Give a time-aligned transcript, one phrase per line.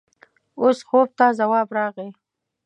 [0.61, 2.09] اوس خوب ته ځواب راغی.